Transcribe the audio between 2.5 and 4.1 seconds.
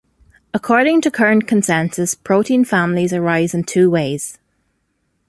families arise in two